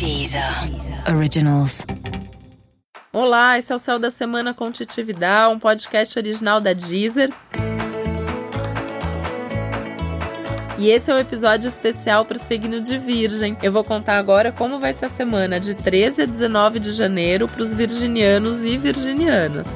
[0.00, 0.42] Deezer
[1.14, 1.84] Originals.
[3.12, 7.28] Olá, esse é o Céu da Semana com Titividade, um podcast original da Deezer.
[10.78, 13.58] E esse é o um episódio especial para o signo de Virgem.
[13.62, 17.46] Eu vou contar agora como vai ser a semana de 13 a 19 de janeiro
[17.46, 19.68] para os virginianos e virginianas.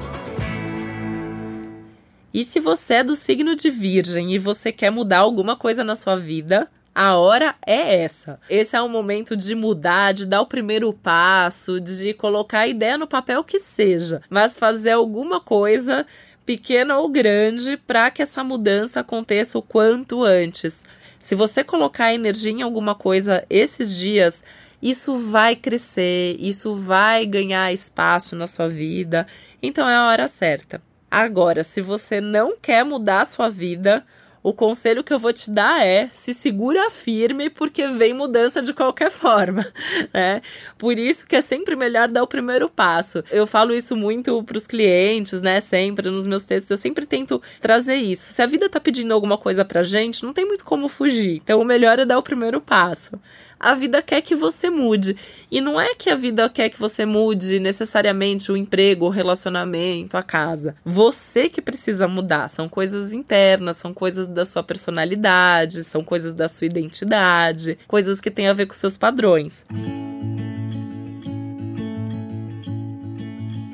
[2.32, 5.94] E se você é do signo de Virgem e você quer mudar alguma coisa na
[5.94, 8.38] sua vida, a hora é essa.
[8.48, 12.96] Esse é o momento de mudar, de dar o primeiro passo, de colocar a ideia
[12.96, 16.06] no papel que seja, mas fazer alguma coisa
[16.46, 20.84] pequena ou grande, para que essa mudança aconteça o quanto antes.
[21.18, 24.44] Se você colocar energia em alguma coisa esses dias,
[24.80, 29.26] isso vai crescer, isso vai ganhar espaço na sua vida.
[29.62, 30.82] Então é a hora certa.
[31.10, 34.04] Agora, se você não quer mudar a sua vida,
[34.44, 38.74] o conselho que eu vou te dar é se segura firme, porque vem mudança de
[38.74, 39.66] qualquer forma,
[40.12, 40.42] né?
[40.76, 43.24] Por isso que é sempre melhor dar o primeiro passo.
[43.32, 45.62] Eu falo isso muito para os clientes, né?
[45.62, 48.30] Sempre nos meus textos, eu sempre tento trazer isso.
[48.34, 51.40] Se a vida tá pedindo alguma coisa pra gente, não tem muito como fugir.
[51.42, 53.18] Então o melhor é dar o primeiro passo
[53.58, 55.16] a vida quer que você mude.
[55.50, 60.16] E não é que a vida quer que você mude necessariamente o emprego, o relacionamento,
[60.16, 60.74] a casa.
[60.84, 62.48] Você que precisa mudar.
[62.48, 68.30] São coisas internas, são coisas da sua personalidade, são coisas da sua identidade, coisas que
[68.30, 69.64] têm a ver com seus padrões.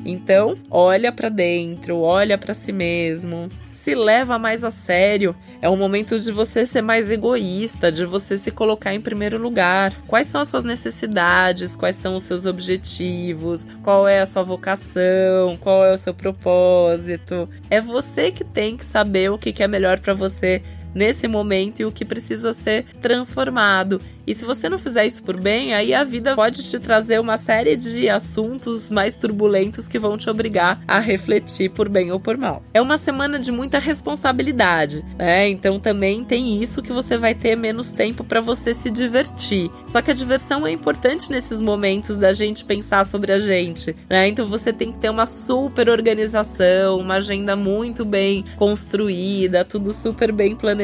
[0.05, 3.49] Então, olha para dentro, olha para si mesmo,
[3.83, 5.35] se leva mais a sério.
[5.63, 9.95] É o momento de você ser mais egoísta, de você se colocar em primeiro lugar.
[10.07, 11.77] Quais são as suas necessidades?
[11.77, 13.67] Quais são os seus objetivos?
[13.83, 15.57] Qual é a sua vocação?
[15.61, 17.49] Qual é o seu propósito?
[17.71, 20.63] É você que tem que saber o que é melhor para você
[20.95, 24.01] nesse momento e o que precisa ser transformado.
[24.27, 27.37] E se você não fizer isso por bem, aí a vida pode te trazer uma
[27.37, 32.37] série de assuntos mais turbulentos que vão te obrigar a refletir por bem ou por
[32.37, 32.63] mal.
[32.73, 35.49] É uma semana de muita responsabilidade, né?
[35.49, 39.71] Então também tem isso que você vai ter menos tempo para você se divertir.
[39.87, 44.29] Só que a diversão é importante nesses momentos da gente pensar sobre a gente, né?
[44.29, 50.31] Então você tem que ter uma super organização, uma agenda muito bem construída, tudo super
[50.31, 50.80] bem planejado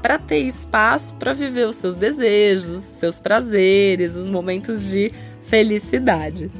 [0.00, 5.12] para ter espaço para viver os seus desejos desejos, seus prazeres, os momentos de
[5.42, 6.50] felicidade.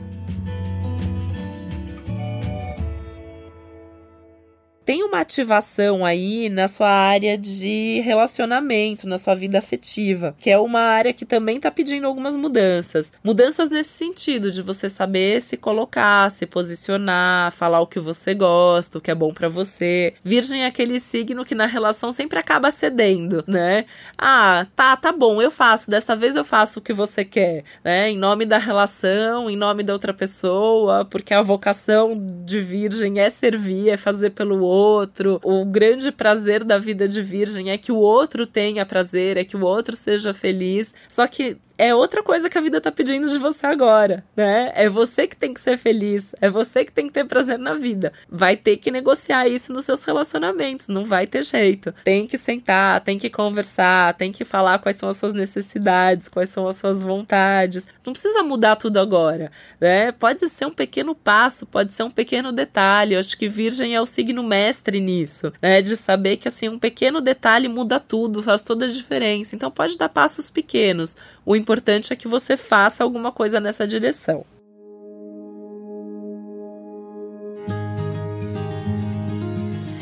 [5.32, 11.12] Ativação aí na sua área de relacionamento, na sua vida afetiva, que é uma área
[11.12, 13.12] que também está pedindo algumas mudanças.
[13.24, 18.98] Mudanças nesse sentido, de você saber se colocar, se posicionar, falar o que você gosta,
[18.98, 20.12] o que é bom para você.
[20.22, 23.86] Virgem é aquele signo que na relação sempre acaba cedendo, né?
[24.18, 28.10] Ah, tá, tá bom, eu faço, dessa vez eu faço o que você quer, né?
[28.10, 33.30] Em nome da relação, em nome da outra pessoa, porque a vocação de virgem é
[33.30, 35.40] servir, é fazer pelo outro outro.
[35.48, 39.56] O grande prazer da vida de virgem é que o outro tenha prazer, é que
[39.56, 40.94] o outro seja feliz.
[41.08, 44.70] Só que é outra coisa que a vida tá pedindo de você agora, né?
[44.72, 47.74] É você que tem que ser feliz, é você que tem que ter prazer na
[47.74, 48.12] vida.
[48.30, 51.92] Vai ter que negociar isso nos seus relacionamentos, não vai ter jeito.
[52.04, 56.50] Tem que sentar, tem que conversar, tem que falar quais são as suas necessidades, quais
[56.50, 57.84] são as suas vontades.
[58.06, 59.50] Não precisa mudar tudo agora,
[59.80, 60.12] né?
[60.12, 63.14] Pode ser um pequeno passo, pode ser um pequeno detalhe.
[63.14, 65.82] Eu acho que Virgem é o signo mestre nisso, né?
[65.82, 69.56] De saber que assim um pequeno detalhe muda tudo, faz toda a diferença.
[69.56, 71.16] Então pode dar passos pequenos.
[71.44, 71.71] O importante
[72.12, 74.44] é que você faça alguma coisa nessa direção.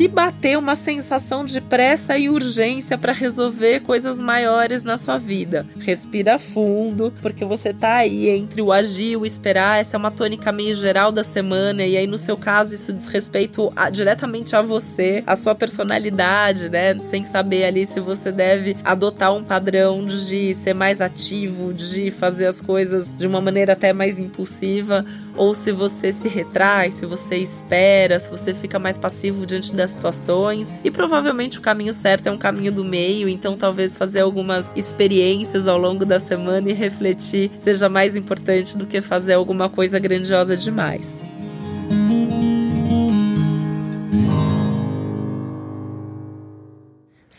[0.01, 5.67] Se bater uma sensação de pressa e urgência para resolver coisas maiores na sua vida.
[5.79, 9.79] Respira fundo, porque você tá aí entre o agir e o esperar.
[9.79, 13.09] Essa é uma tônica meio geral da semana, e aí no seu caso isso diz
[13.09, 16.99] respeito a, diretamente a você, a sua personalidade, né?
[17.11, 22.47] Sem saber ali se você deve adotar um padrão de ser mais ativo, de fazer
[22.47, 25.05] as coisas de uma maneira até mais impulsiva,
[25.37, 29.90] ou se você se retrai, se você espera, se você fica mais passivo diante das
[29.91, 30.75] situações.
[30.83, 35.67] E provavelmente o caminho certo é um caminho do meio, então talvez fazer algumas experiências
[35.67, 40.57] ao longo da semana e refletir seja mais importante do que fazer alguma coisa grandiosa
[40.57, 41.09] demais.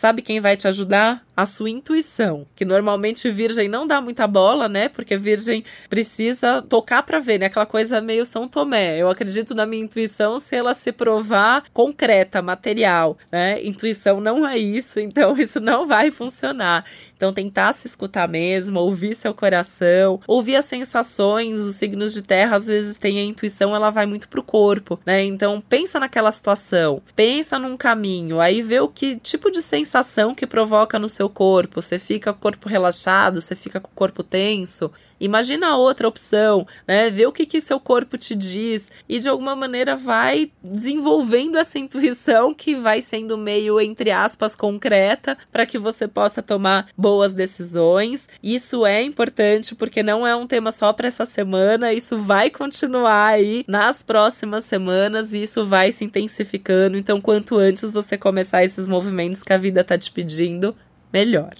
[0.02, 1.24] Sabe quem vai te ajudar?
[1.36, 4.88] A sua intuição, que normalmente virgem não dá muita bola, né?
[4.88, 7.46] Porque virgem precisa tocar para ver, né?
[7.46, 8.98] Aquela coisa meio São Tomé.
[8.98, 13.62] Eu acredito na minha intuição se ela se provar concreta, material, né?
[13.62, 16.84] Intuição não é isso, então isso não vai funcionar.
[17.22, 22.56] Então, tentar se escutar mesmo, ouvir seu coração, ouvir as sensações, os signos de terra,
[22.56, 25.22] às vezes tem a intuição, ela vai muito pro corpo, né?
[25.22, 30.48] Então, pensa naquela situação, pensa num caminho, aí vê o que tipo de sensação que
[30.48, 31.80] provoca no seu corpo.
[31.80, 34.90] Você fica com o corpo relaxado, você fica com o corpo tenso.
[35.22, 37.08] Imagina a outra opção, né?
[37.08, 41.78] Vê o que, que seu corpo te diz e de alguma maneira vai desenvolvendo essa
[41.78, 48.28] intuição que vai sendo meio, entre aspas, concreta para que você possa tomar boas decisões.
[48.42, 53.28] Isso é importante porque não é um tema só para essa semana, isso vai continuar
[53.28, 56.98] aí nas próximas semanas e isso vai se intensificando.
[56.98, 60.74] Então, quanto antes você começar esses movimentos que a vida tá te pedindo,
[61.12, 61.52] melhor.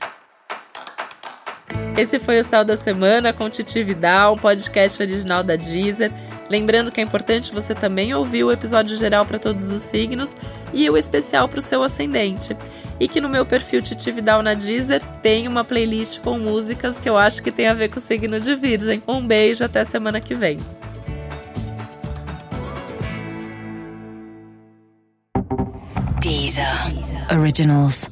[1.97, 6.11] Esse foi o Céu da Semana com Titi Vidal, um podcast original da Deezer.
[6.49, 10.35] Lembrando que é importante você também ouvir o episódio geral para todos os signos
[10.73, 12.57] e o especial para o seu ascendente.
[12.99, 17.09] E que no meu perfil Titi Vidal na Deezer tem uma playlist com músicas que
[17.09, 19.03] eu acho que tem a ver com o signo de Virgem.
[19.07, 20.57] Um beijo, até semana que vem.
[26.21, 26.67] Deezer.
[27.31, 28.09] Originals.